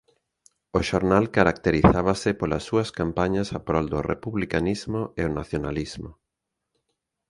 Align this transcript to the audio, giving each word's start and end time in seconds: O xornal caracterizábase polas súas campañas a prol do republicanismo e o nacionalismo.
O 0.77 0.79
xornal 0.89 1.25
caracterizábase 1.37 2.29
polas 2.39 2.63
súas 2.69 2.89
campañas 2.99 3.47
a 3.57 3.59
prol 3.67 3.85
do 3.93 3.99
republicanismo 4.11 5.01
e 5.19 5.21
o 5.29 5.33
nacionalismo. 5.39 6.09